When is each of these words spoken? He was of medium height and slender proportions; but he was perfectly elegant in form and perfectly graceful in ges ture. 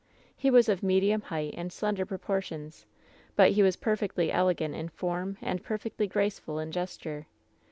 He 0.35 0.49
was 0.49 0.67
of 0.67 0.81
medium 0.81 1.21
height 1.21 1.53
and 1.55 1.71
slender 1.71 2.07
proportions; 2.07 2.87
but 3.35 3.51
he 3.51 3.61
was 3.61 3.75
perfectly 3.75 4.31
elegant 4.31 4.73
in 4.73 4.89
form 4.89 5.37
and 5.43 5.61
perfectly 5.63 6.07
graceful 6.07 6.57
in 6.57 6.71
ges 6.71 6.97
ture. 6.97 7.27